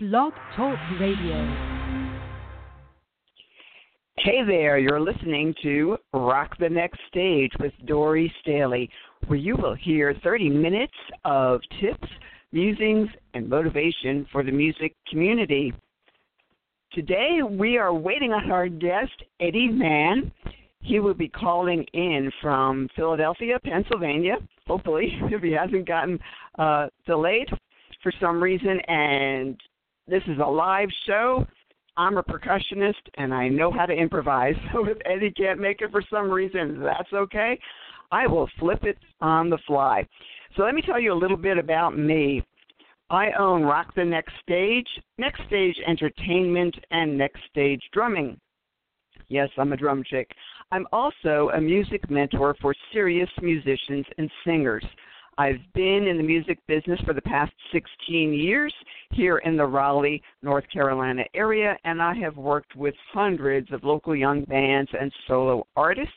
[0.00, 1.34] Blog Talk Radio.
[4.18, 8.88] Hey there, you're listening to Rock the Next Stage with Dori Staehle,
[9.26, 10.92] where you will hear 30 minutes
[11.24, 12.06] of tips,
[12.52, 15.74] musings, and motivation for the music community.
[16.92, 20.30] Today we are waiting on our guest, Eddy Mann.
[20.80, 26.20] He will be calling in from Philadelphia, Pennsylvania, hopefully, if he hasn't gotten
[26.56, 27.48] uh, delayed
[28.00, 29.60] for some reason, and
[30.08, 31.46] this is a live show.
[31.96, 34.54] I'm a percussionist and I know how to improvise.
[34.72, 37.58] So if Eddy can't make it for some reason, that's okay.
[38.10, 40.06] I will flip it on the fly.
[40.56, 42.42] So let me tell you a little bit about me.
[43.10, 48.38] I own Rock the Next Stage, Next Stage Entertainment, and Next Stage Drumming.
[49.28, 50.30] Yes, I'm a drum chick.
[50.70, 54.84] I'm also a music mentor for serious musicians and singers.
[55.38, 58.74] I've been in the music business for the past 16 years
[59.12, 64.16] here in the Raleigh, North Carolina area, and I have worked with hundreds of local
[64.16, 66.12] young bands and solo artists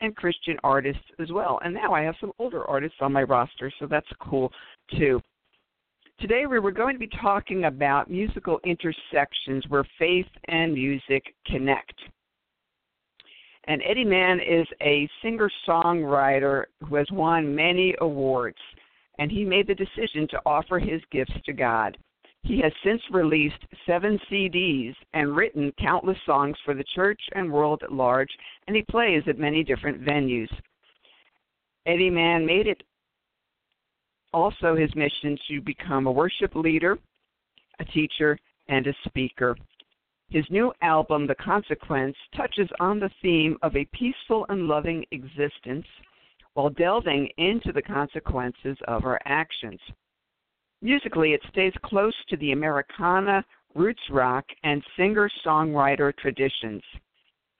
[0.00, 1.60] and Christian artists as well.
[1.64, 4.50] And now I have some older artists on my roster, so that's cool
[4.98, 5.20] too.
[6.18, 11.94] Today we were going to be talking about musical intersections where faith and music connect.
[13.66, 18.58] And Eddy Mann is a singer songwriter who has won many awards,
[19.18, 21.96] and he made the decision to offer his gifts to God.
[22.42, 27.82] He has since released seven CDs and written countless songs for the church and world
[27.82, 28.28] at large,
[28.66, 30.50] and he plays at many different venues.
[31.86, 32.82] Eddy Mann made it
[34.34, 36.98] also his mission to become a worship leader,
[37.78, 39.56] a teacher, and a speaker.
[40.30, 45.86] His new album, The Consequence, touches on the theme of a peaceful and loving existence
[46.54, 49.80] while delving into the consequences of our actions.
[50.82, 56.82] Musically, it stays close to the Americana, roots rock, and singer songwriter traditions.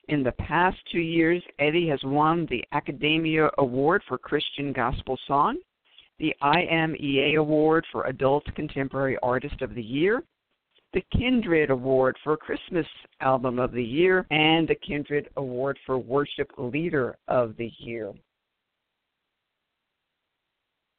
[0.09, 5.58] In the past two years, Eddy has won the Akademia Award for Christian Gospel Song,
[6.19, 10.23] the IMEA Award for Adult Contemporary Artist of the Year,
[10.94, 12.86] the Kindred Award for Christmas
[13.20, 18.12] Album of the Year and the Kindred Award for Worship Leader of the Year.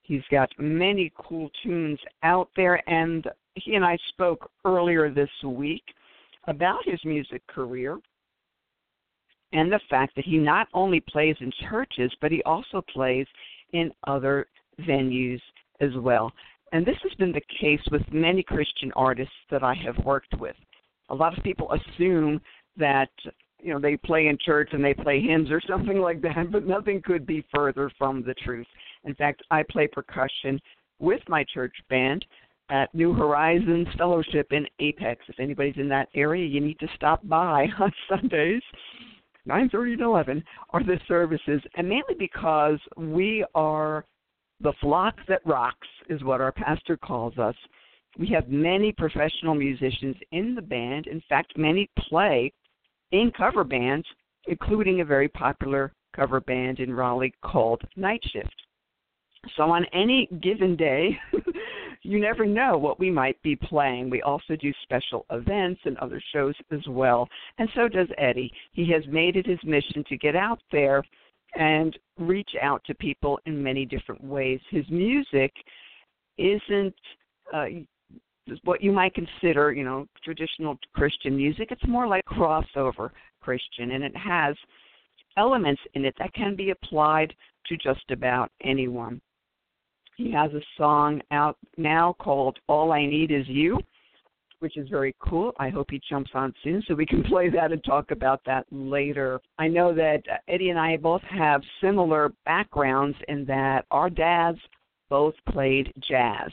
[0.04, 3.26] He's got many cool tunes out there, and
[3.56, 5.84] he and I spoke earlier this week
[6.48, 7.98] about his music career
[9.54, 13.26] and the fact that he not only plays in churches, but he also plays
[13.72, 14.48] in other
[14.82, 15.40] venues
[15.80, 16.34] as well.
[16.76, 20.58] And this has been the case with many Christian artists that I have worked with.
[21.08, 22.42] A lot of people assume
[22.76, 23.08] that
[23.62, 26.68] you know they play in church and they play hymns or something like that, but
[26.68, 28.68] nothing could be further from the truth.
[29.06, 30.60] In fact, I play percussion
[31.00, 32.26] with my church band
[32.70, 35.24] at New Horizons Fellowship in Apex.
[35.30, 38.62] If anybody's in that area, you need to stop by on Sundays.
[39.48, 44.04] 9:30 to 11 are the services, and mainly because we are
[44.62, 47.56] the flock that rocks is what our pastor calls us.
[48.18, 51.08] We have many professional musicians in the band.
[51.08, 52.54] In fact, many play
[53.12, 54.08] in cover bands,
[54.48, 58.56] including a very popular cover band in Raleigh called Night Shift.
[59.58, 61.18] So on any given day,
[62.02, 64.10] you never know what we might be playing.
[64.10, 67.28] We also do special events and other shows as well.
[67.58, 68.52] And so does Eddy.
[68.72, 71.04] He has made it his mission to get out there
[71.56, 74.60] and reach out to people in many different ways.
[74.70, 75.54] His music
[76.38, 76.96] isn't
[77.54, 77.66] uh,
[78.64, 81.70] what you might consider, you know, traditional Christian music.
[81.72, 83.10] It's more like crossover
[83.42, 84.56] Christian, and it has
[85.38, 87.34] elements in it that can be applied
[87.68, 89.22] to just about anyone.
[90.18, 93.80] He has a song out now called All I Need Is You
[94.60, 95.54] which is very cool.
[95.60, 98.66] I hope he jumps on soon so we can play that and talk about that
[98.72, 99.40] later.
[99.58, 104.60] I know that Eddy and I both have similar backgrounds in that our dads
[105.10, 106.50] both played jazz.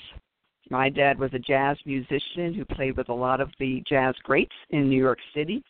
[0.71, 4.55] My dad was a jazz musician who played with a lot of the jazz greats
[4.71, 5.63] in New York City.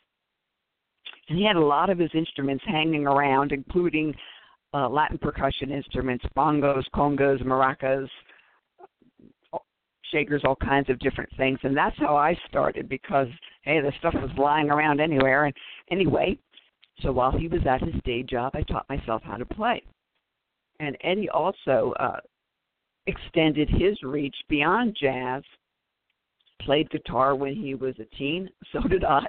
[1.28, 4.14] And he had a lot of his instruments hanging around, including
[4.74, 8.08] uh, Latin percussion instruments, bongos, congas, maracas,
[10.12, 11.58] shakers, all kinds of different things.
[11.62, 13.28] And that's how I started because
[13.62, 15.46] hey, the stuff was lying around anywhere.
[15.46, 15.54] And
[15.90, 16.38] anyway,
[17.00, 19.82] so while he was at his day job, I taught myself how to play.
[20.80, 22.18] And Eddy also uh,
[23.06, 25.42] extended his reach beyond jazz
[26.64, 28.48] played guitar when he was a teen.
[28.72, 29.26] So did I.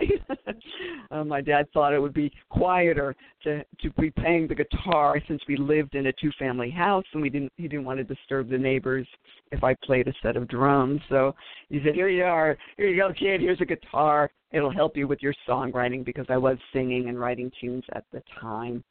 [1.12, 3.14] uh, my dad thought it would be quieter
[3.44, 7.30] to to be playing the guitar since we lived in a two-family house and we
[7.30, 9.06] didn't he didn't want to disturb the neighbors
[9.52, 11.02] if I played a set of drums.
[11.10, 11.36] So
[11.68, 12.58] he said, "Here you are.
[12.78, 13.42] Here you go, kid.
[13.42, 14.32] Here's a guitar.
[14.52, 18.24] It'll help you with your songwriting because I was singing and writing tunes at the
[18.40, 18.82] time."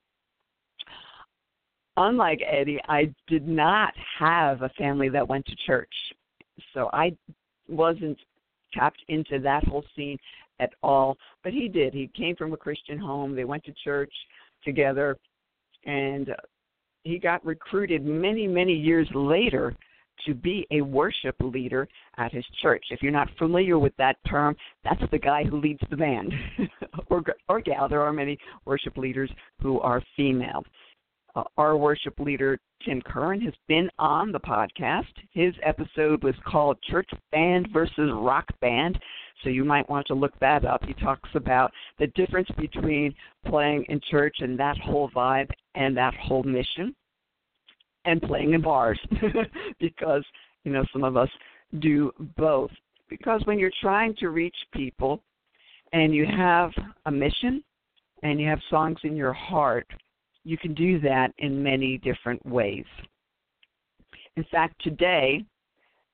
[1.97, 5.95] Unlike Eddy, I did not have a family that went to church.
[6.75, 7.17] So I
[7.69, 8.19] wasn't
[8.73, 10.19] tapped into that whole scene
[10.61, 11.17] at all.
[11.43, 11.95] But he did.
[11.95, 13.35] He came from a Christian home.
[13.35, 14.13] They went to church
[14.65, 15.19] together,
[15.85, 16.31] and
[17.05, 19.75] he got recruited many, many years later
[20.27, 21.89] to be a worship leader
[22.19, 22.85] at his church.
[22.91, 26.33] If you're not familiar with that term, that's the guy who leads the band
[27.09, 27.89] or or gal.
[27.89, 29.31] There are many worship leaders
[29.61, 30.65] who are female.
[31.35, 35.07] Uh, our worship leader Tim Curran has been on the podcast.
[35.31, 38.99] His episode was called Church Band versus Rock Band,
[39.43, 40.85] so you might want to look that up.
[40.85, 43.15] He talks about the difference between
[43.47, 46.95] playing in church and that whole vibe and that whole mission
[48.05, 48.99] and playing in bars
[49.81, 50.25] because,
[50.65, 51.31] you know, some of us
[51.79, 52.71] do both.
[53.09, 55.23] Because when you're trying to reach people
[55.93, 56.71] and you have
[57.07, 57.63] a mission
[58.23, 59.87] and you have songs in your heart,
[60.45, 62.85] you can do that in many different ways.
[64.37, 65.45] In fact, today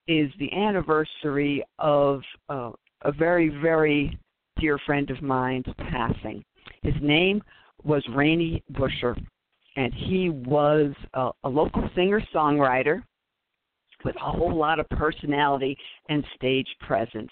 [0.07, 2.71] is the anniversary of uh,
[3.03, 4.19] a very, very
[4.59, 6.45] dear friend of mine's passing.
[6.83, 7.43] His name
[7.85, 9.17] was Rainey Busher,
[9.77, 13.03] and he was a, a local singer songwriter
[14.05, 15.77] with a whole lot of personality
[16.09, 17.31] and stage presence.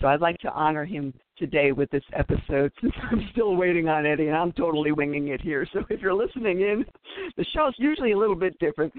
[0.00, 4.06] So I'd like to honor him today with this episode since I'm still waiting on
[4.06, 5.66] Eddy and I'm totally winging it here.
[5.72, 6.84] So if you're listening in,
[7.36, 8.92] the show's usually a little bit different.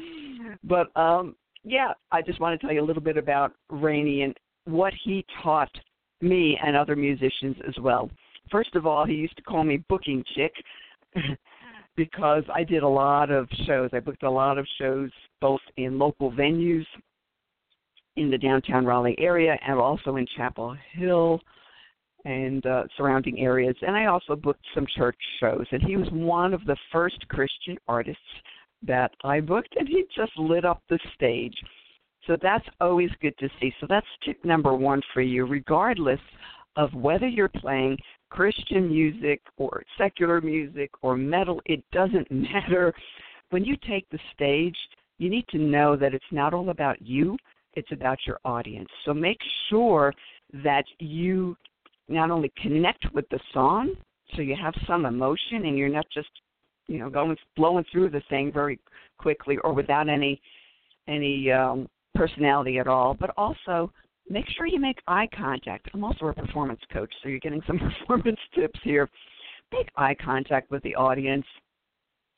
[0.63, 4.34] But um yeah, I just want to tell you a little bit about Rainey and
[4.66, 5.72] what he taught
[6.22, 8.10] me and other musicians as well.
[8.51, 10.54] First of all, he used to call me booking chick
[11.95, 13.89] because I did a lot of shows.
[13.92, 15.10] I booked a lot of shows
[15.42, 16.86] both in local venues
[18.16, 21.42] in the downtown Raleigh area and also in Chapel Hill
[22.27, 23.75] and uh, surrounding areas.
[23.81, 25.65] And I also booked some church shows.
[25.71, 28.21] And he was one of the first Christian artists
[28.85, 31.56] that I booked, and he just lit up the stage.
[32.27, 33.74] So that's always good to see.
[33.79, 36.19] So that's tip number one for you, regardless
[36.75, 37.97] of whether you're playing
[38.29, 42.94] Christian music or secular music or metal, it doesn't matter.
[43.51, 44.75] When you take the stage,
[45.18, 47.38] you need to know that it's not all about you,
[47.75, 48.89] it's about your audience.
[49.06, 49.39] So make
[49.69, 50.13] sure
[50.65, 51.56] that you
[52.07, 53.94] not only connect with the song,
[54.36, 56.30] so you have some emotion and you're not just,
[56.88, 58.80] you know, going blowing through the thing very
[59.18, 60.42] quickly or without any
[61.07, 63.92] any um, personality at all, but also
[64.30, 65.88] make sure you make eye contact.
[65.94, 69.10] I'm also a performance coach, so you're getting some performance tips here.
[69.71, 71.45] Make eye contact with the audience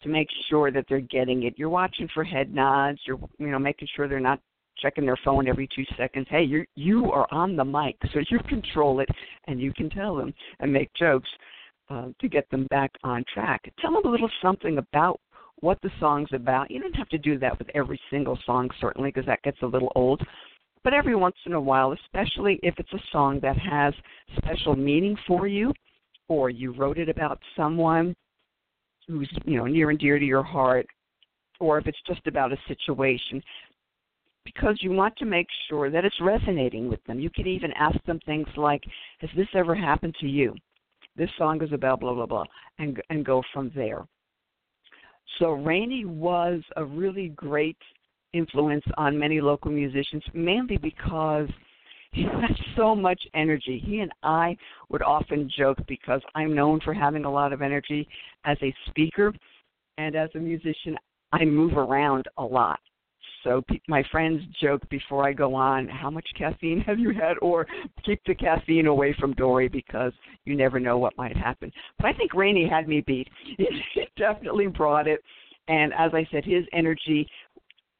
[0.04, 1.56] to make sure that they're getting it.
[1.57, 3.00] You're watching for head nods.
[3.06, 4.39] You're you know making sure they're not
[4.81, 6.27] checking their phone every two seconds.
[6.29, 9.09] Hey, you you are on the mic, so you control it
[9.47, 11.29] and you can tell them and make jokes
[11.89, 13.61] uh, to get them back on track.
[13.79, 15.19] Tell them a little something about
[15.61, 16.71] what the song's about.
[16.71, 19.65] You don't have to do that with every single song, certainly, because that gets a
[19.65, 20.21] little old.
[20.83, 23.93] But every once in a while, especially if it's a song that has
[24.37, 25.73] special meaning for you,
[26.29, 28.15] or you wrote it about someone
[29.07, 30.85] who's you know near and dear to your heart,
[31.59, 33.41] or if it's just about a situation,
[34.59, 37.19] because you want to make sure that it's resonating with them.
[37.19, 38.83] You can even ask them things like,
[39.19, 40.56] "Has this ever happened to you?"
[41.15, 42.45] This song is about blah blah blah,
[42.77, 44.05] and and go from there.
[45.38, 47.77] So Rainey was a really great
[48.34, 51.50] influence on many local musicians, mainly because
[52.12, 53.79] he had so much energy.
[53.79, 54.57] He and I
[54.89, 58.07] would often joke because I'm known for having a lot of energy
[58.43, 59.34] as a speaker
[59.98, 60.98] and as a musician.
[61.31, 62.79] I move around a lot.
[63.43, 67.38] So pe- my friends joke before I go on, how much caffeine have you had?
[67.41, 67.67] Or
[68.05, 70.13] keep the caffeine away from Dori because
[70.46, 71.72] you never know what might happen.
[71.98, 73.27] But I think Rainey had me beat.
[73.58, 75.22] He definitely brought it.
[75.67, 77.27] And as I said, his energy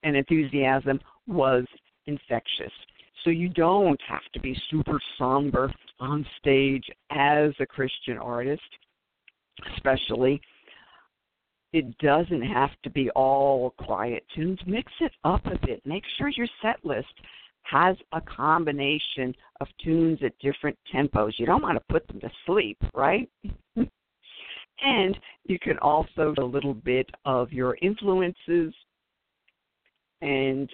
[0.04, 1.66] and enthusiasm was
[2.08, 2.72] infectious.
[3.24, 8.62] So you don't have to be super somber on stage as a Christian artist,
[9.76, 10.42] especially
[11.74, 14.60] it doesn't have to be all quiet tunes.
[14.66, 15.86] Mix it up a bit.
[15.86, 17.14] Make sure your set list
[17.64, 21.34] has a combination of tunes at different tempos.
[21.38, 23.30] You don't want to put them to sleep, right?
[23.76, 28.74] and you can also do a little bit of your influences
[30.22, 30.70] and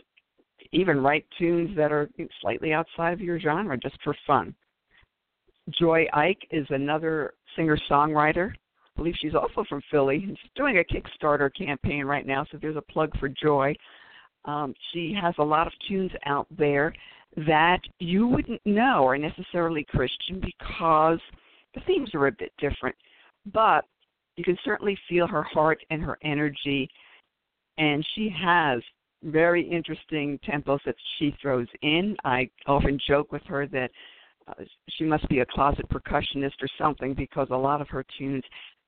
[0.72, 2.10] even write tunes that are
[2.42, 4.56] slightly outside of your genre just for fun.
[5.80, 8.54] Joy Ike is another singer songwriter.
[8.96, 10.24] Believe she's also from Philly.
[10.28, 13.76] And she's doing a Kickstarter campaign right now, so there's a plug for Joy.
[14.46, 16.94] Um, she has a lot of tunes out there
[17.48, 21.20] that you wouldn't know are necessarily Christian because
[21.74, 22.96] the themes are a bit different.
[23.54, 23.86] But
[24.38, 26.90] you can certainly feel her heart and her energy,
[27.78, 28.82] and she has
[29.24, 32.16] very interesting tempos that she throws in.
[32.24, 33.92] I often joke with her that
[34.48, 34.54] uh,
[34.90, 38.44] she must be a closet percussionist or something because a lot of her tunes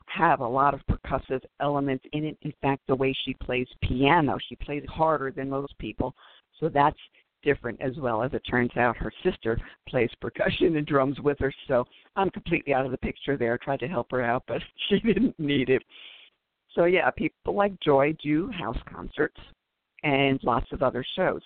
[0.08, 2.38] have a lot of percussive elements in it.
[2.42, 6.16] In fact, the way she plays piano, she plays harder than most people.
[6.60, 6.98] So that's
[7.44, 8.24] different as well.
[8.24, 11.54] As it turns out, her sister plays percussion and drums with her.
[11.68, 11.86] So
[12.16, 13.54] I'm completely out of the picture there.
[13.54, 15.84] I tried to help her out, but she didn't need it.
[16.74, 19.40] So yeah, people like Joy do house concerts
[20.04, 21.42] and lots of other shows.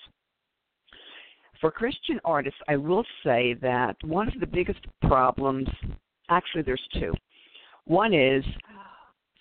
[1.61, 5.67] For Christian artists, I will say that one of the biggest problems,
[6.29, 7.13] actually, there's two.
[7.85, 8.43] One is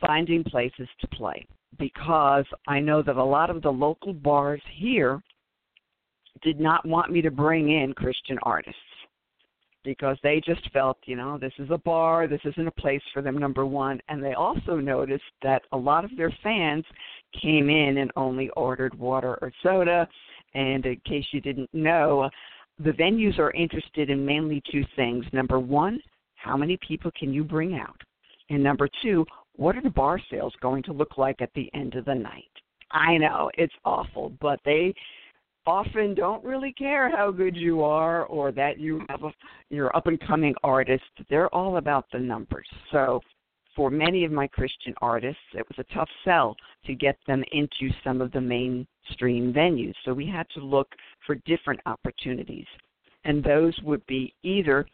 [0.00, 1.46] finding places to play
[1.78, 5.22] because I know that a lot of the local bars here
[6.42, 8.78] did not want me to bring in Christian artists
[9.84, 13.22] because they just felt, you know, this is a bar, this isn't a place for
[13.22, 14.00] them, number one.
[14.08, 16.84] And they also noticed that a lot of their fans
[17.40, 20.06] came in and only ordered water or soda.
[20.54, 22.28] And in case you didn't know,
[22.78, 25.24] the venues are interested in mainly two things.
[25.32, 26.00] Number one,
[26.36, 27.96] how many people can you bring out?
[28.50, 29.24] And number two,
[29.56, 32.44] what are the bar sales going to look like at the end of the night?
[32.90, 34.92] I know it's awful, but they
[35.66, 39.32] often don't really care how good you are or that you have a
[39.68, 41.04] you're up and coming artist.
[41.28, 42.66] They're all about the numbers.
[42.90, 43.20] So
[43.76, 47.94] for many of my Christian artists, it was a tough sell to get them into
[48.02, 49.94] some of the mainstream venues.
[50.04, 50.88] So we had to look
[51.24, 52.66] for different opportunities.
[53.24, 54.86] And those would be either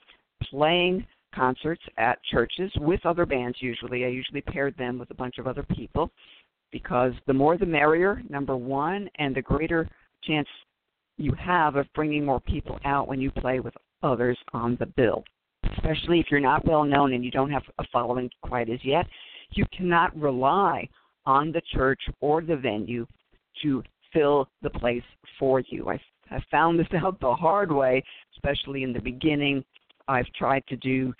[0.43, 4.05] playing concerts at churches with other bands usually.
[4.05, 6.11] I usually paired them with a bunch of other people
[6.73, 9.89] because the more the merrier, number one, and the greater
[10.25, 10.49] chance
[11.19, 15.25] you have of bringing more people out when you play with others on the bill.
[15.77, 19.07] Especially if you're not well known and you don't have a following quite as yet,
[19.51, 20.89] you cannot rely
[21.25, 23.07] on the church or the venue
[23.63, 25.03] to fill the place
[25.39, 25.89] for you.
[25.89, 26.01] I,
[26.31, 28.03] I found this out the hard way,
[28.37, 29.65] especially in the beginning.
[30.09, 31.13] I've tried to do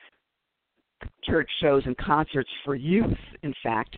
[1.25, 3.97] church shows and concerts for youth, in fact,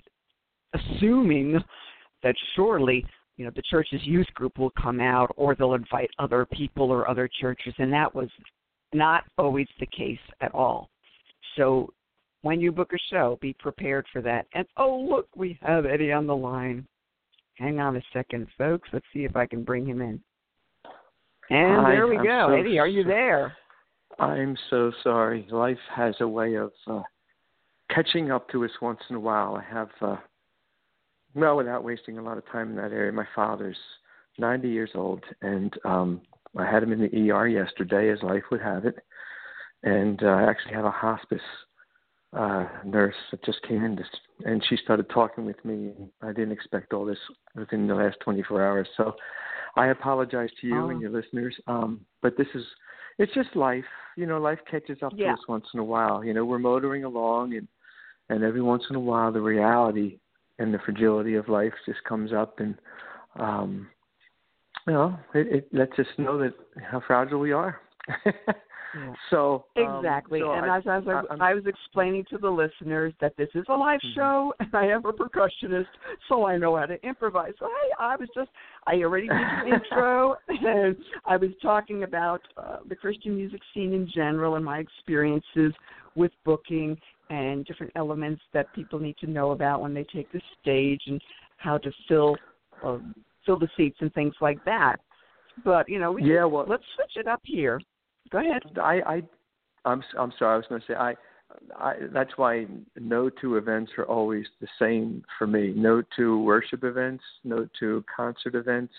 [0.74, 1.58] assuming
[2.22, 3.04] that surely
[3.36, 7.08] you know the church's youth group will come out or they'll invite other people or
[7.08, 8.28] other churches and that was
[8.92, 10.90] not always the case at all.
[11.56, 11.92] So
[12.42, 14.46] when you book a show be prepared for that.
[14.54, 16.86] And oh look we have eddy on the line.
[17.54, 18.88] Hang on a second folks.
[18.92, 20.20] Let's see if i can bring him in.
[21.50, 22.46] And Hi, there we I'm go.
[22.50, 23.56] so eddy are you there
[24.18, 25.46] I'm so sorry.
[25.50, 27.02] Life has a way of uh,
[27.90, 29.54] catching up to us once in a while.
[29.54, 30.16] I have uh,
[31.34, 33.76] well, without wasting a lot of time in that area, my father's
[34.38, 36.20] 90 years old, and um,
[36.56, 38.96] I had him in the ER yesterday, as life would have it.
[39.82, 41.40] And uh, I actually have a hospice
[42.32, 44.06] uh, nurse that just came in, this,
[44.44, 45.92] and she started talking with me.
[45.96, 47.18] And I didn't expect all this
[47.54, 49.14] within the last 24 hours, so
[49.76, 50.90] I apologize to you oh.
[50.90, 51.54] and your listeners.
[51.66, 52.64] Um, but this is,
[53.18, 53.84] it's just life.
[54.16, 55.28] You know, life catches up yeah.
[55.28, 56.24] to us once in a while.
[56.24, 57.68] You know, we're motoring along, and
[58.28, 60.18] and every once in a while, the reality
[60.58, 62.74] and the fragility of life just comes up and
[63.38, 63.88] um
[64.86, 66.54] you know it, it lets us know that
[66.90, 67.80] how fragile we are
[68.94, 69.12] Yeah.
[69.30, 70.40] so um, Exactly.
[70.40, 73.64] so and I, as, as I, I was explaining to the listeners that this is
[73.68, 74.14] a live Mhm.
[74.14, 75.88] show and I am a percussionist,
[76.28, 77.52] so I know how to improvise.
[77.58, 78.50] So I, I was just,
[78.86, 83.92] I already did the intro and I was talking about uh, the Christian music scene
[83.92, 85.74] in general and my experiences
[86.14, 86.98] with booking
[87.30, 91.20] and different elements that people need to know about when they take the stage and
[91.58, 92.36] how to fill
[92.82, 92.98] uh,
[93.44, 94.96] fill the seats and things like that.
[95.64, 97.80] But you know, we yeah well let's switch it up here.
[98.30, 98.62] Go ahead.
[98.80, 99.22] I, I,
[99.84, 100.54] I'm, I'm sorry.
[100.54, 101.14] I was going to say I,
[101.76, 101.94] I.
[102.12, 102.66] That's why
[102.98, 105.72] no two events are always the same for me.
[105.74, 108.92] No two worship events, no two concert events,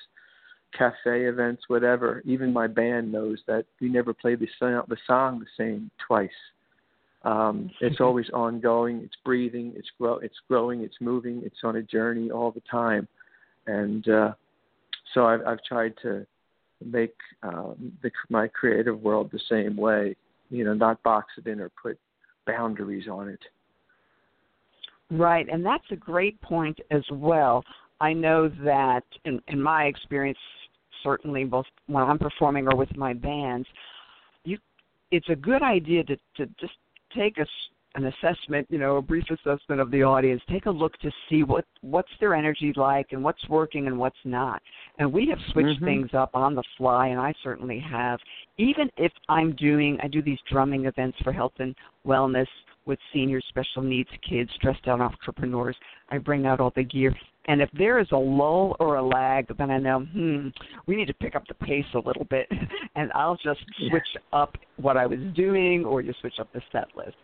[0.77, 2.21] cafe events, whatever.
[2.25, 6.29] Even my band knows that we never play the song, the song the same twice.
[7.23, 9.01] Um, it's always ongoing.
[9.03, 9.73] It's breathing.
[9.75, 10.17] It's grow.
[10.19, 10.81] It's growing.
[10.81, 11.41] It's moving.
[11.45, 13.07] It's on a journey all the time,
[13.67, 14.31] and uh,
[15.13, 16.25] so I've, I've tried to
[16.83, 20.15] make um, the, my creative world the same way.
[20.49, 21.99] You know, not box it in or put
[22.45, 23.39] boundaries on it.
[25.11, 27.63] Right, and that's a great point as well.
[28.01, 30.37] I know that in, in my experience,
[31.03, 33.67] certainly both when I'm performing or with my bands,
[34.43, 34.57] you
[35.11, 36.73] it's a good idea to to just
[37.15, 37.45] take a
[37.95, 40.41] an assessment, you know, a brief assessment of the audience.
[40.49, 44.17] Take a look to see what what's their energy like and what's working and what's
[44.23, 44.61] not.
[44.99, 45.85] And we have switched mm-hmm.
[45.85, 48.19] things up on the fly, and I certainly have.
[48.57, 52.47] Even if I'm doing, I do these drumming events for health and wellness
[52.85, 55.75] with senior special needs kids, stressed out entrepreneurs.
[56.09, 57.15] I bring out all the gear.
[57.45, 60.49] And if there is a lull or a lag, then I know, hmm,
[60.85, 62.47] we need to pick up the pace a little bit.
[62.95, 64.39] and I'll just switch yeah.
[64.39, 67.15] up what I was doing or just switch up the set list.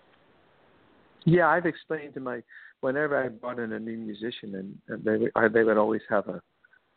[1.25, 2.41] Yeah, I've explained to my
[2.81, 6.27] whenever I brought in a new musician, and, and they I, they would always have
[6.27, 6.41] a,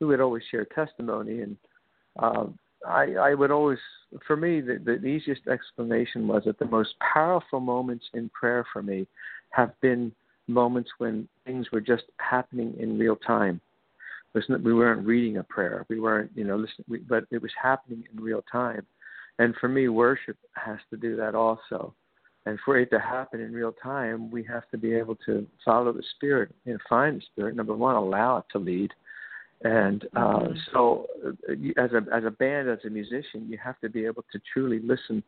[0.00, 1.56] we would always share testimony, and
[2.18, 3.78] um, I I would always,
[4.26, 8.82] for me, the, the easiest explanation was that the most powerful moments in prayer for
[8.82, 9.06] me
[9.50, 10.12] have been
[10.46, 13.60] moments when things were just happening in real time.
[14.34, 18.22] We weren't reading a prayer, we weren't, you know, listening, but it was happening in
[18.22, 18.86] real time.
[19.38, 21.94] And for me, worship has to do that also
[22.46, 25.92] and for it to happen in real time, we have to be able to follow
[25.92, 27.56] the Spirit and find the Spirit.
[27.56, 28.90] Number one, allow it to lead.
[29.64, 30.52] And uh, mm-hmm.
[30.72, 34.24] so, uh, as a as a band, as a musician, you have to be able
[34.32, 35.22] to truly listen.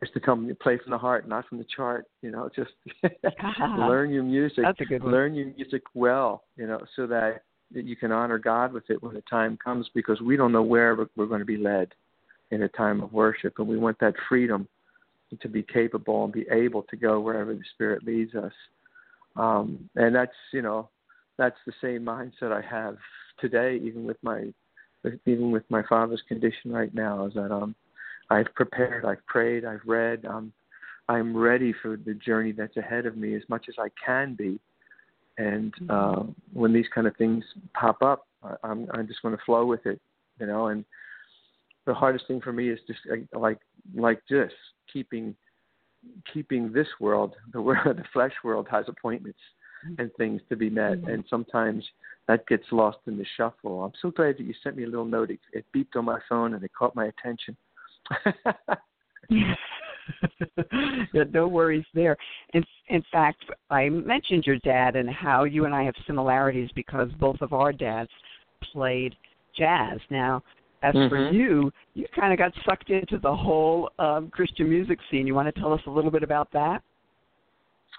[0.00, 2.06] Just to come play from the heart, not from the chart.
[2.22, 2.72] You know, just
[3.78, 4.64] learn your music.
[4.64, 5.12] That's a good one.
[5.12, 6.44] Learn your music well.
[6.56, 9.88] You know, so that that you can honor God with it when the time comes,
[9.94, 11.94] because we don't know where we're going to be led
[12.50, 14.68] in a time of worship, and we want that freedom
[15.40, 18.52] to be capable and be able to go wherever the Spirit leads us.
[19.36, 20.88] Um, and that's you know
[21.38, 22.96] that's the same mindset I have
[23.40, 24.52] today, even with my
[25.26, 27.26] even with my father's condition right now.
[27.26, 27.74] Is that um
[28.30, 30.52] I've prepared, I've prayed, I've read, um,
[31.08, 34.58] I'm ready for the journey that's ahead of me as much as I can be.
[35.38, 36.22] And uh,
[36.52, 39.86] when these kind of things pop up, I, I'm I'm just going to flow with
[39.86, 40.00] it,
[40.38, 40.68] you know.
[40.68, 40.84] And
[41.86, 43.00] the hardest thing for me is just
[43.32, 43.58] like
[43.94, 44.52] like this
[44.92, 45.34] keeping
[46.32, 49.38] keeping this world, the world, the flesh world, has appointments
[49.86, 50.00] mm-hmm.
[50.00, 51.08] and things to be met, mm-hmm.
[51.08, 51.84] and sometimes
[52.28, 53.82] that gets lost in the shuffle.
[53.84, 55.30] I'm so glad that you sent me a little note.
[55.30, 57.56] It, it beeped on my phone and it caught my attention.
[59.28, 62.16] yeah, no worries there.
[62.54, 67.08] In in fact, I mentioned your dad and how you and I have similarities because
[67.18, 68.10] both of our dads
[68.72, 69.14] played
[69.56, 69.98] jazz.
[70.10, 70.42] Now,
[70.82, 71.08] as mm-hmm.
[71.08, 75.26] for you, you kind of got sucked into the whole um, Christian music scene.
[75.26, 76.82] You want to tell us a little bit about that?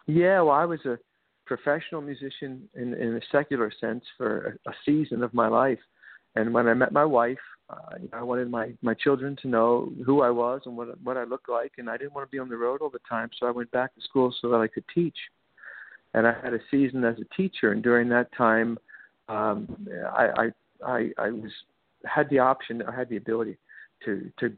[0.06, 0.98] Yeah, well, I was a
[1.46, 5.80] professional musician in, in a secular sense for a, a season of my life.
[6.36, 7.38] And when I met my wife,
[7.70, 11.24] uh, I wanted my my children to know who I was and what what I
[11.24, 13.30] looked like, and I didn't want to be on the road all the time.
[13.40, 15.16] So I went back to school so that I could teach.
[16.14, 18.78] And I had a season as a teacher, and during that time,
[19.30, 20.50] um, I, I
[20.86, 21.52] I I was
[22.06, 23.58] had the option, I had the ability
[24.06, 24.54] to to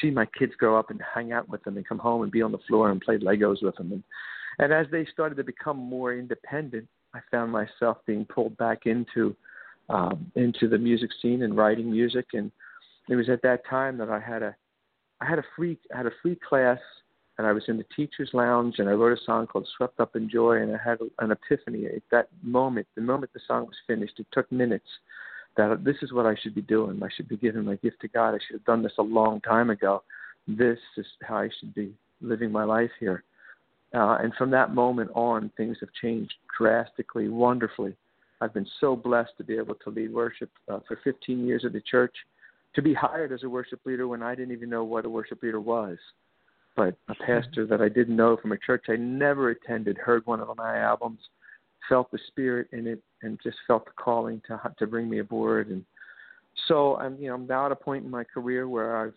[0.00, 2.42] see my kids grow up and hang out with them and come home and be
[2.42, 3.92] on the floor and play Legos with them.
[3.92, 4.02] And
[4.58, 9.34] and as they started to become more independent, I found myself being pulled back into
[9.88, 12.26] um, into the music scene and writing music.
[12.32, 12.50] And
[13.08, 14.54] it was at that time that I had a
[15.20, 16.78] I had a free I had a free class
[17.38, 20.14] and I was in the teacher's lounge and I wrote a song called Swept Up
[20.14, 22.86] in Joy and I had an epiphany at that moment.
[22.94, 24.88] The moment the song was finished, it took minutes
[25.68, 27.02] that this is what I should be doing.
[27.02, 28.34] I should be giving my gift to God.
[28.34, 30.02] I should have done this a long time ago.
[30.46, 33.24] This is how I should be living my life here.
[33.94, 37.96] Uh, and from that moment on, things have changed drastically, wonderfully.
[38.40, 41.72] I've been so blessed to be able to lead worship uh, for 15 years at
[41.72, 42.14] the church,
[42.74, 45.42] to be hired as a worship leader when I didn't even know what a worship
[45.42, 45.98] leader was.
[46.76, 50.40] But a pastor that I didn't know from a church I never attended heard one
[50.40, 51.18] of my albums
[51.88, 55.68] felt the spirit in it and just felt the calling to to bring me aboard
[55.68, 55.84] and
[56.68, 59.14] so I'm you know I'm now at a point in my career where I've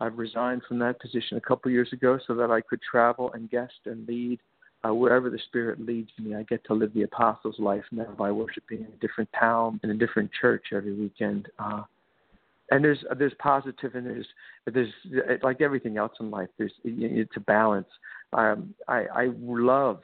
[0.00, 3.50] I've resigned from that position a couple years ago so that I could travel and
[3.50, 4.40] guest and lead
[4.82, 6.34] uh, wherever the Spirit leads me.
[6.34, 9.90] I get to live the apostles' life now by worshiping in a different town in
[9.90, 11.48] a different church every weekend.
[11.58, 11.82] Uh,
[12.70, 14.26] and there's there's positive and there's
[14.72, 14.92] there's
[15.42, 16.48] like everything else in life.
[16.56, 17.88] There's it's a balance.
[18.32, 20.00] Um, I I love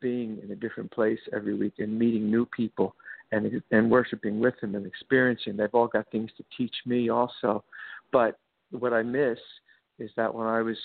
[0.00, 2.94] being in a different place every week and meeting new people
[3.32, 5.56] and and worshiping with them and experiencing.
[5.56, 7.64] They've all got things to teach me also.
[8.12, 8.38] But
[8.70, 9.38] what I miss
[9.98, 10.76] is that when I was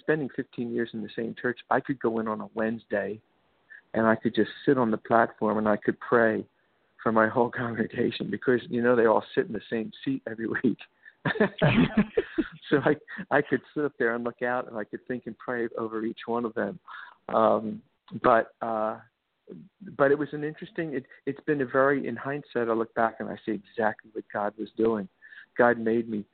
[0.00, 3.20] spending 15 years in the same church, I could go in on a Wednesday
[3.94, 6.44] and I could just sit on the platform and I could pray
[7.02, 10.46] for my whole congregation because you know they all sit in the same seat every
[10.46, 10.78] week.
[12.70, 12.94] so I
[13.30, 16.04] I could sit up there and look out and I could think and pray over
[16.04, 16.78] each one of them.
[17.28, 17.82] Um,
[18.22, 18.98] but uh,
[19.96, 20.94] but it was an interesting.
[20.94, 22.68] It, it's been a very in hindsight.
[22.68, 25.08] I look back and I see exactly what God was doing,
[25.56, 26.24] God made me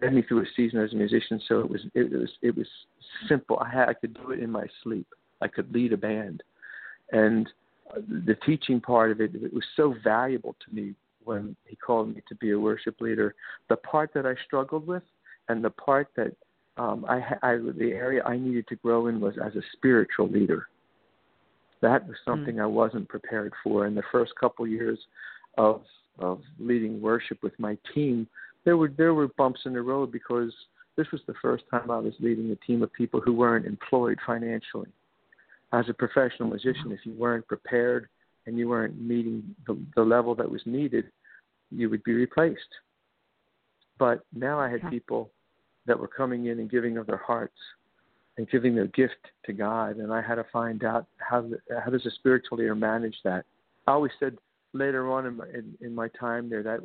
[0.00, 2.66] led me through a season as a musician, so it was it was it was
[3.28, 3.58] simple.
[3.58, 5.06] I had I could do it in my sleep.
[5.40, 6.42] I could lead a band,
[7.12, 7.48] and
[7.94, 12.22] the teaching part of it, it was so valuable to me when he called me
[12.28, 13.34] to be a worship leader.
[13.68, 15.02] The part that I struggled with,
[15.48, 16.34] and the part that
[16.76, 20.68] um, I, I the area I needed to grow in was as a spiritual leader.
[21.82, 22.30] That was hmm.
[22.30, 22.62] something mm.
[22.62, 23.86] I wasn't prepared for.
[23.86, 24.98] In the first couple years
[25.58, 25.82] of
[26.18, 28.26] of leading worship with my team,
[28.64, 30.52] there were there were bumps in the road because
[30.96, 34.18] this was the first time I was leading a team of people who weren't employed
[34.26, 34.90] financially.
[35.72, 38.08] As a professional musician, if you weren't prepared
[38.46, 41.06] and you weren't meeting the, the level that was needed,
[41.70, 42.60] you would be replaced.
[43.98, 45.30] But now I had people
[45.86, 47.58] that were coming in and giving of their hearts
[48.36, 49.14] and giving their gift
[49.46, 51.48] to God, and I had to find out how
[51.84, 53.44] how does a spiritual leader manage that.
[53.86, 54.36] I always said
[54.72, 56.80] later on in my in, in my time there that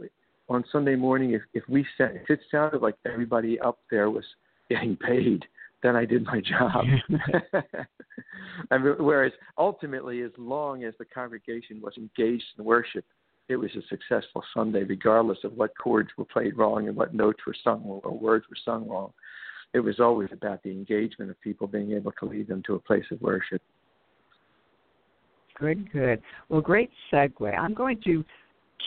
[0.50, 4.26] on Sunday morning, if if we said if it sounded like everybody up there was
[4.70, 5.46] getting paid,
[5.82, 6.86] then I did my job.
[8.72, 13.06] I mean, whereas ultimately, as long as the congregation was engaged in worship,
[13.50, 17.40] it was a successful Sunday, regardless of what chords were played wrong and what notes
[17.46, 19.12] were sung or words were sung wrong.
[19.74, 22.80] It was always about the engagement of people being able to lead them to a
[22.80, 23.62] place of worship.
[25.60, 26.22] Good, good.
[26.48, 27.58] Well, great segue.
[27.58, 28.24] I'm going to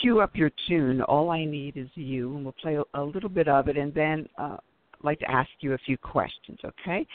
[0.01, 1.03] cue up your tune.
[1.03, 4.29] All I need is you, and we'll play a little bit of it, and then
[4.39, 4.57] uh,
[4.95, 6.59] I'd like to ask you a few questions.
[6.65, 7.07] Okay?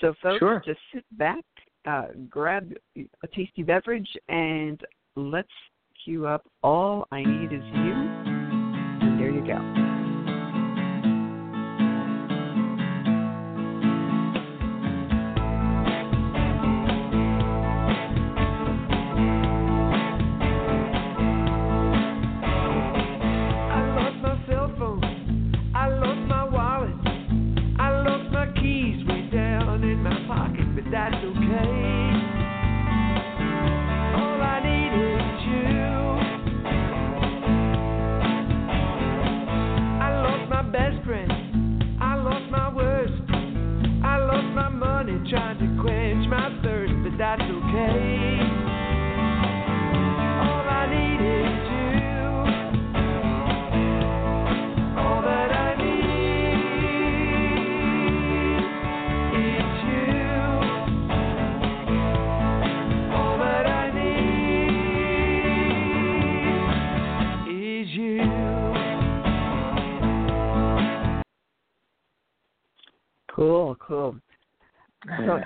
[0.00, 0.62] So, folks, sure.
[0.64, 1.44] just sit back,
[1.84, 4.80] uh, grab a tasty beverage, and
[5.16, 5.48] let's
[6.04, 7.92] cue up All I Need Is You.
[9.02, 9.91] And there you go.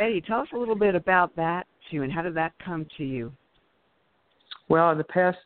[0.00, 3.04] Eddy, tell us a little bit about that too, and how did that come to
[3.04, 3.32] you?
[4.68, 5.38] Well, in the past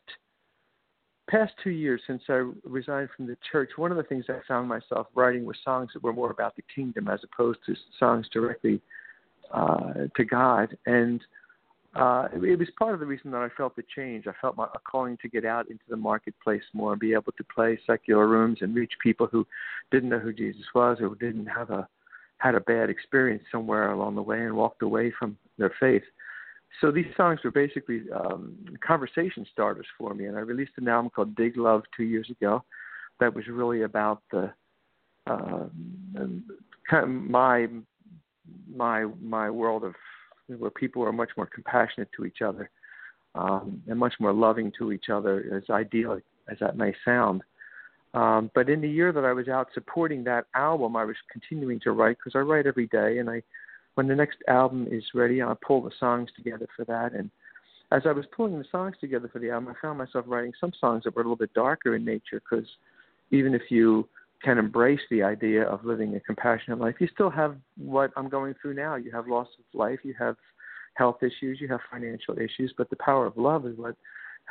[1.28, 4.68] past two years since I resigned from the church, one of the things I found
[4.68, 8.80] myself writing were songs that were more about the kingdom as opposed to songs directly
[9.52, 11.20] uh, to God, and
[11.94, 14.26] uh, it was part of the reason that I felt the change.
[14.28, 17.32] I felt my, a calling to get out into the marketplace more and be able
[17.32, 19.44] to play secular rooms and reach people who
[19.90, 21.88] didn't know who Jesus was or didn't have a
[22.40, 26.02] had a bad experience somewhere along the way and walked away from their faith.
[26.80, 31.10] So these songs were basically um, conversation starters for me, and I released an album
[31.10, 32.64] called Dig Love two years ago.
[33.18, 34.52] That was really about the
[35.26, 35.66] uh,
[36.90, 37.68] kind of my
[38.74, 39.94] my my world of
[40.58, 42.70] where people are much more compassionate to each other
[43.34, 46.18] um, and much more loving to each other, as ideal
[46.50, 47.42] as that may sound.
[48.12, 51.80] Um, but in the year that I was out supporting that album, I was continuing
[51.80, 53.18] to write because I write every day.
[53.18, 53.42] And I,
[53.94, 57.12] when the next album is ready, I pull the songs together for that.
[57.12, 57.30] And
[57.92, 60.72] as I was pulling the songs together for the album, I found myself writing some
[60.80, 62.66] songs that were a little bit darker in nature because
[63.30, 64.08] even if you
[64.42, 68.54] can embrace the idea of living a compassionate life, you still have what I'm going
[68.60, 68.96] through now.
[68.96, 70.36] You have loss of life, you have
[70.94, 73.96] health issues, you have financial issues, but the power of love is what,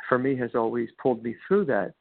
[0.08, 1.94] for me, has always pulled me through that.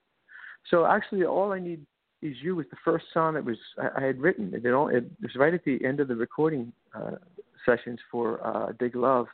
[0.70, 1.86] So actually, all I need
[2.22, 4.54] is you was the first song that was I, I had written.
[4.54, 7.12] It, all, it was right at the end of the recording uh,
[7.66, 9.28] sessions for uh, Dig Love,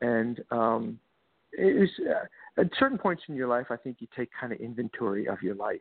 [0.00, 0.98] and um,
[1.52, 3.66] it was uh, at certain points in your life.
[3.70, 5.78] I think you take kind of inventory of your life.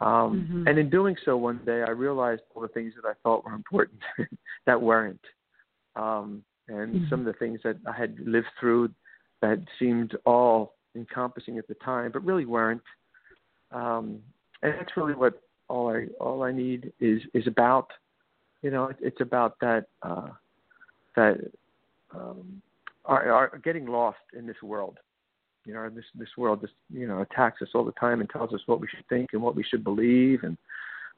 [0.00, 0.66] Um, mm-hmm.
[0.66, 3.52] And in doing so, one day I realized all the things that I thought were
[3.52, 4.00] important
[4.66, 5.20] that weren't,
[5.94, 7.10] um, and mm-hmm.
[7.10, 8.90] some of the things that I had lived through
[9.42, 12.82] that seemed all encompassing at the time, but really weren't
[13.72, 14.20] um,
[14.62, 17.90] and that's really what all I all I need is is about.
[18.62, 20.28] You know, it, it's about that uh,
[21.16, 21.38] that
[22.14, 22.60] um,
[23.04, 24.98] are, are getting lost in this world.
[25.64, 28.52] You know, this this world just you know attacks us all the time and tells
[28.52, 30.56] us what we should think and what we should believe and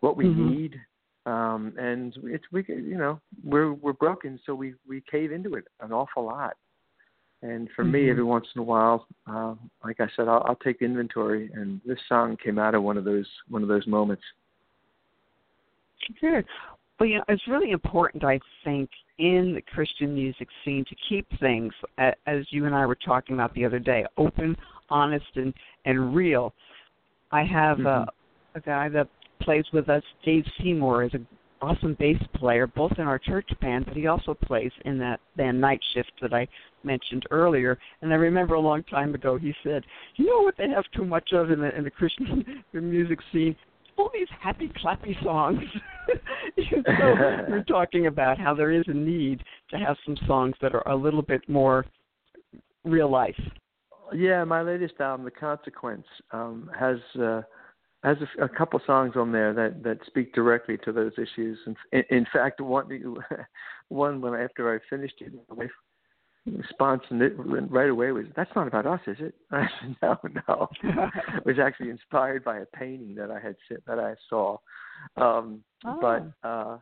[0.00, 0.50] what we mm-hmm.
[0.50, 0.80] need.
[1.24, 5.64] Um, and it's we you know we're we're broken, so we we cave into it
[5.80, 6.56] an awful lot.
[7.42, 7.92] And for mm-hmm.
[7.92, 11.50] me, every once in a while, uh, like I said, I'll, I'll take the inventory,
[11.54, 14.22] and this song came out of one of those one of those moments.
[16.20, 16.44] Good.
[16.98, 21.26] Well, you know, it's really important, I think, in the Christian music scene to keep
[21.40, 24.56] things, as you and I were talking about the other day, open,
[24.88, 25.52] honest, and
[25.84, 26.54] and real.
[27.32, 27.86] I have mm-hmm.
[27.86, 28.06] a,
[28.54, 29.08] a guy that
[29.40, 31.26] plays with us, Dave Seymour, is an
[31.62, 35.60] awesome bass player, both in our church band, but he also plays in that band
[35.60, 36.46] Night Shift that I
[36.82, 37.78] mentioned earlier.
[38.02, 39.84] And I remember a long time ago he said,
[40.16, 43.56] "You know what they have too much of in the in the Christian music scene?
[43.98, 45.62] all these happy clappy songs.
[46.70, 46.82] so
[47.48, 50.96] we're talking about how there is a need to have some songs that are a
[50.96, 51.84] little bit more
[52.84, 53.38] real life.
[54.14, 57.42] Yeah, my latest album, The Consequence, um, has uh,
[58.04, 61.58] has a, a couple songs on there that that speak directly to those issues.
[61.92, 63.16] In, in fact, one
[63.88, 65.66] one when after I finished it, my
[66.46, 71.46] response right away was, "That's not about us, is it?" I said, "No, no." it
[71.46, 74.58] was actually inspired by a painting that I had that I saw,
[75.16, 75.98] um, oh.
[76.00, 76.78] but uh,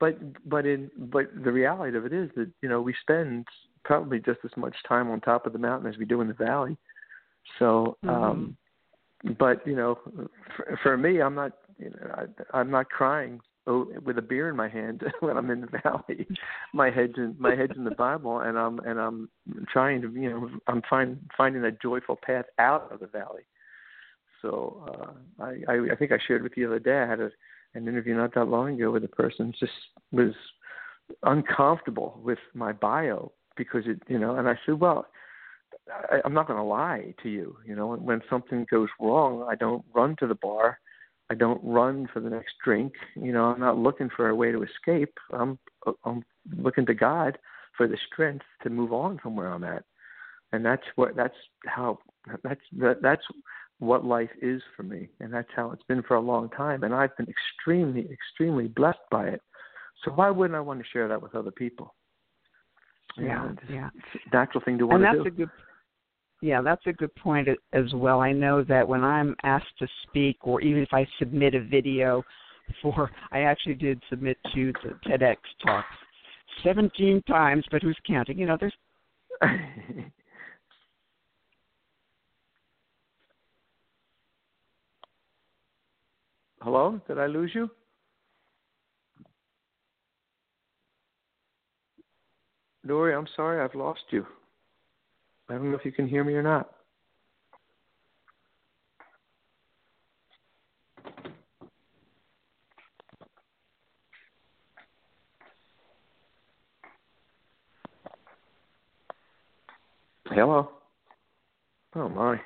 [0.00, 3.46] but but in but the reality of it is that you know we spend
[3.84, 6.34] probably just as much time on top of the mountain as we do in the
[6.34, 6.76] valley.
[7.58, 8.08] So, mm-hmm.
[8.08, 8.56] um,
[9.38, 9.98] but you know,
[10.56, 14.56] for, for me, I'm not you know I, I'm not crying with a beer in
[14.56, 16.26] my hand when I'm in the valley.
[16.72, 19.28] my head's in my head's in the Bible, and I'm and I'm
[19.72, 23.42] trying to you know I'm find, finding a joyful path out of the valley.
[24.42, 26.98] So uh, I, I I think I shared with you the other day.
[26.98, 27.30] I had a,
[27.74, 29.72] an interview not that long ago with a person just
[30.12, 30.34] was
[31.22, 35.06] uncomfortable with my bio because it you know, and I said, well.
[35.90, 37.56] I, I'm not going to lie to you.
[37.66, 40.78] You know, when something goes wrong, I don't run to the bar
[41.30, 42.92] I don't run for the next drink.
[43.16, 45.14] You know, I'm not looking for a way to escape.
[45.32, 45.58] I'm
[46.04, 46.22] I'm
[46.56, 47.38] looking to God
[47.76, 49.84] for the strength to move on from where I'm at.
[50.52, 51.34] And that's what that's
[51.66, 51.98] how
[52.42, 53.24] that's that, that's
[53.78, 56.84] what life is for me, and that's how it's been for a long time.
[56.84, 59.40] And I've been extremely extremely blessed by it.
[60.04, 61.94] So why wouldn't I want to share that with other people?
[63.16, 63.90] You yeah, know, yeah.
[64.32, 65.28] natural thing to want and that's do.
[65.28, 65.50] A good,
[66.44, 68.20] yeah, that's a good point as well.
[68.20, 72.22] I know that when I'm asked to speak, or even if I submit a video
[72.82, 75.88] for, I actually did submit to the TEDx talks
[76.62, 78.38] 17 times, but who's counting?
[78.38, 78.74] You know, there's.
[86.60, 87.00] Hello?
[87.08, 87.70] Did I lose you?
[92.86, 94.26] Dori, I'm sorry, I've lost you.
[95.48, 96.70] I don't know if you can hear me or not.
[110.28, 110.70] Hello.
[111.96, 112.40] Oh my.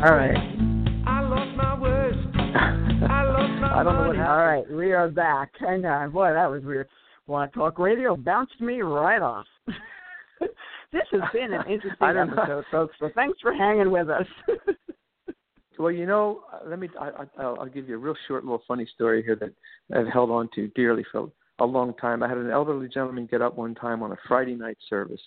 [0.00, 0.38] All right.
[1.04, 2.16] I lost my words.
[2.36, 4.20] I lost my I don't know what happened.
[4.20, 5.50] All right, we are back.
[5.58, 6.12] Hang on.
[6.12, 6.86] Boy, that was weird.
[7.26, 9.46] Want to talk radio bounced me right off.
[10.92, 12.94] this has been an interesting episode, folks.
[13.00, 14.26] So thanks for hanging with us.
[15.78, 16.88] Well, you know, uh, let me.
[17.00, 19.52] I, I, I'll give you a real short, little funny story here that
[19.96, 22.22] I've held on to dearly for a long time.
[22.22, 25.20] I had an elderly gentleman get up one time on a Friday night service,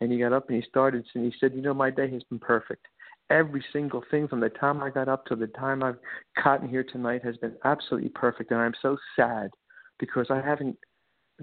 [0.00, 2.22] and he got up and he started and he said, "You know, my day has
[2.24, 2.86] been perfect
[3.30, 5.98] every single thing from the time I got up to the time I've
[6.42, 9.50] gotten here tonight has been absolutely perfect, and I'm so sad
[9.98, 10.76] because I haven't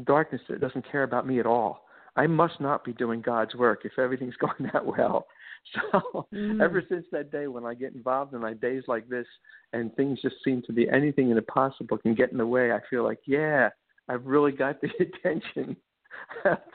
[0.06, 1.86] darkness doesn't care about me at all.
[2.16, 5.28] I must not be doing God's work if everything's going that well.
[5.76, 6.60] So mm.
[6.60, 9.28] ever since that day when I get involved in my days like this
[9.74, 12.80] and things just seem to be anything and impossible can get in the way, I
[12.90, 13.70] feel like, yeah,
[14.10, 15.78] I've really got the attention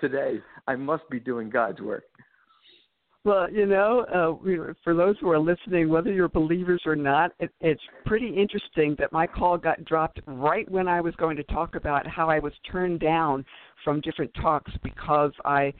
[0.00, 0.40] today.
[0.68, 2.04] I must be doing God's work.
[3.26, 7.50] Well, you know, uh, for those who are listening, whether you're believers or not, it,
[7.60, 11.74] it's pretty interesting that my call got dropped right when I was going to talk
[11.74, 13.44] about how I was turned down
[13.82, 15.74] from different talks because I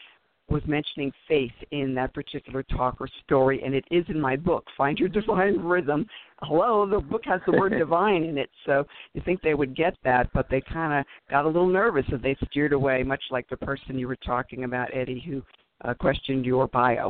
[0.49, 4.65] was mentioning faith in that particular talk or story, and it is in my book,
[4.77, 6.05] Find Your Divine Rhythm.
[6.43, 9.95] Hello, the book has the word divine in it, so you think they would get
[10.03, 13.49] that, but they kind of got a little nervous and they steered away, much like
[13.49, 15.45] the person you were talking about, Eddy, who
[15.85, 17.09] uh, questioned your bio.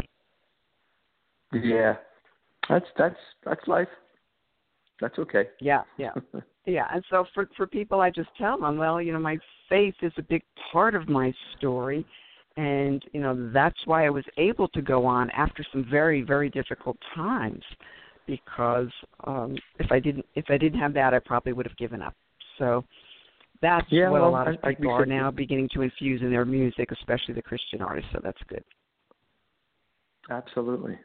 [1.53, 1.97] Yeah,
[2.69, 3.89] that's that's that's life.
[5.01, 5.45] That's okay.
[5.61, 6.13] Yeah, yeah,
[6.67, 6.87] yeah.
[6.93, 10.13] And so for for people, I just tell them, well, you know, my faith is
[10.17, 12.05] a big part of my story,
[12.57, 16.49] and you know that's why I was able to go on after some very very
[16.51, 17.63] difficult times,
[18.27, 18.91] because
[19.25, 22.15] um if I didn't if I didn't have that, I probably would have given up.
[22.59, 22.85] So
[23.63, 26.45] that's yeah, what well, a lot of people are now beginning to infuse in their
[26.45, 28.11] music, especially the Christian artists.
[28.13, 28.65] So that's good.
[30.31, 30.99] Absolutely.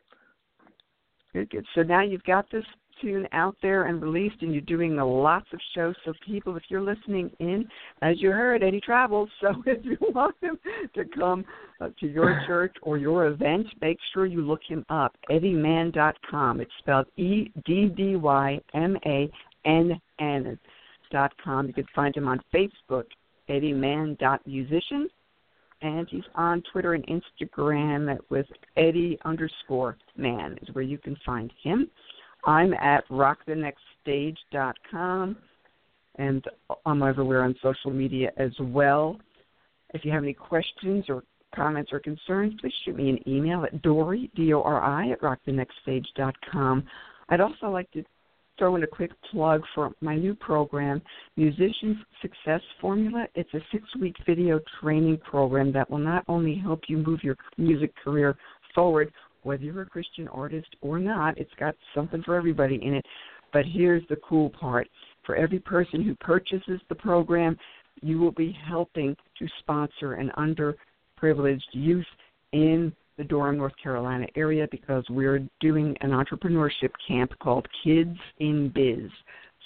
[1.33, 1.65] Good, good.
[1.75, 2.65] So now you've got this
[3.01, 5.95] tune out there and released, and you're doing lots of shows.
[6.05, 7.65] So people, if you're listening in,
[8.01, 9.29] as you heard, Eddy travels.
[9.39, 10.59] So if you want him
[10.93, 11.45] to come
[11.79, 15.15] uh, to your church or your event, make sure you look him up.
[15.29, 16.61] EddyMann.com.
[16.61, 19.31] It's spelled E D D Y M A
[19.65, 20.59] N N
[21.11, 21.67] dot com.
[21.67, 23.05] You can find him on Facebook,
[23.49, 25.09] EddyMann.musician
[25.81, 28.45] and he's on Twitter and Instagram with
[28.77, 31.89] Eddy underscore Mann is where you can find him.
[32.45, 35.35] I'm at rockthenextstage.com,
[36.15, 36.43] and
[36.85, 39.19] I'm everywhere on social media as well.
[39.93, 43.81] If you have any questions or comments or concerns, please shoot me an email at
[43.81, 46.83] Dori, D-O-R-I, at rockthenextstage.com.
[47.29, 48.03] I'd also like to
[48.57, 51.01] throw in a quick plug for my new program,
[51.37, 53.25] Musicians Success Formula.
[53.35, 57.37] It's a six week video training program that will not only help you move your
[57.57, 58.37] music career
[58.75, 59.11] forward,
[59.43, 63.05] whether you're a Christian artist or not, it's got something for everybody in it.
[63.51, 64.87] But here's the cool part
[65.25, 67.57] for every person who purchases the program,
[68.01, 72.05] you will be helping to sponsor an underprivileged youth
[72.53, 78.69] in the Durham, North Carolina area because we're doing an entrepreneurship camp called Kids in
[78.73, 79.12] Biz.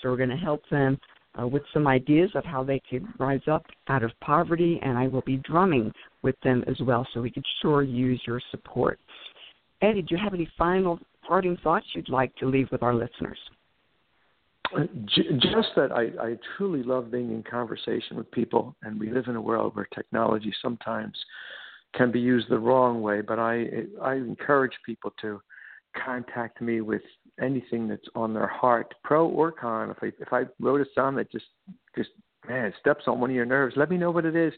[0.01, 0.99] So we're going to help them
[1.41, 5.07] uh, with some ideas of how they could rise up out of poverty, and I
[5.07, 8.99] will be drumming with them as well, so we could sure use your support.
[9.81, 13.37] Eddy, do you have any final parting thoughts you'd like to leave with our listeners?
[14.75, 19.27] Uh, just that I, I truly love being in conversation with people, and we live
[19.27, 21.15] in a world where technology sometimes
[21.95, 23.21] can be used the wrong way.
[23.21, 23.65] But I
[24.01, 25.41] I encourage people to
[26.03, 27.01] contact me with
[27.41, 29.89] anything that's on their heart, pro or con.
[29.89, 31.45] If I if I wrote a song that just
[31.95, 32.09] just
[32.47, 34.53] man steps on one of your nerves, let me know what it is.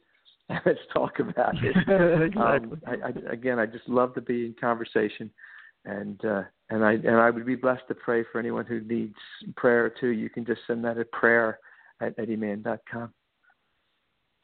[0.65, 1.75] Let's talk about it.
[2.27, 2.41] exactly.
[2.41, 5.29] um, I, I, again, I just love to be in conversation,
[5.85, 9.15] and uh, and I and I would be blessed to pray for anyone who needs
[9.55, 10.09] prayer too.
[10.09, 11.59] You can just send that at prayer
[12.01, 13.13] at eddymann.com.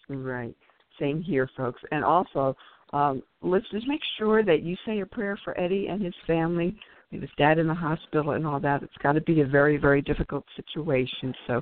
[0.09, 0.55] Right.
[0.99, 1.81] Same here, folks.
[1.91, 2.55] And also,
[2.93, 3.23] um,
[3.71, 6.75] just make sure that you say a prayer for Eddy and his family.
[7.09, 8.81] He His dad in the hospital and all that.
[8.81, 11.33] It's got to be a very, very difficult situation.
[11.47, 11.61] So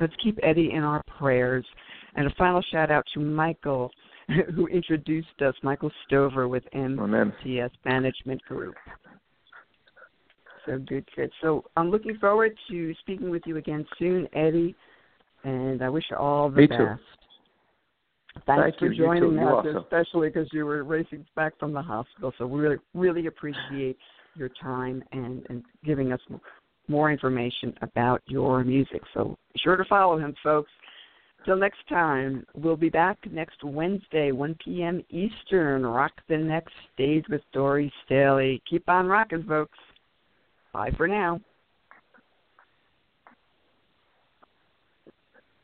[0.00, 1.66] let's keep Eddy in our prayers.
[2.14, 3.90] And a final shout out to Michael,
[4.54, 8.74] who introduced us, Michael Stover with MTS Management Group.
[10.66, 11.30] So good, good.
[11.42, 14.74] So I'm looking forward to speaking with you again soon, Eddy,
[15.44, 16.80] and I wish you all the Me best.
[16.80, 17.15] Too.
[18.46, 19.04] Thanks Thank for you.
[19.04, 22.32] joining you us, especially because you were racing back from the hospital.
[22.38, 23.98] So we really, really appreciate
[24.36, 26.20] your time and, and giving us
[26.88, 29.02] more information about your music.
[29.14, 30.70] So be sure to follow him, folks.
[31.44, 35.02] Till next time, we'll be back next Wednesday, 1 p.m.
[35.10, 35.84] Eastern.
[35.84, 38.60] Rock the next stage with Dori Staehle.
[38.68, 39.78] Keep on rocking, folks.
[40.72, 41.40] Bye for now.